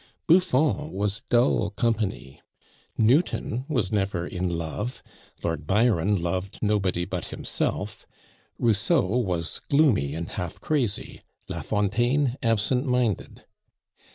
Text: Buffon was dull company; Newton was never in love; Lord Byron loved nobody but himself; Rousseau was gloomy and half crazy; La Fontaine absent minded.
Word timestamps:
Buffon 0.25 0.91
was 0.91 1.21
dull 1.29 1.69
company; 1.69 2.41
Newton 2.97 3.65
was 3.67 3.91
never 3.91 4.25
in 4.25 4.49
love; 4.49 5.03
Lord 5.43 5.67
Byron 5.67 6.19
loved 6.19 6.57
nobody 6.63 7.05
but 7.05 7.25
himself; 7.27 8.07
Rousseau 8.57 9.05
was 9.05 9.61
gloomy 9.69 10.15
and 10.15 10.27
half 10.27 10.59
crazy; 10.59 11.21
La 11.47 11.61
Fontaine 11.61 12.35
absent 12.41 12.87
minded. 12.87 13.45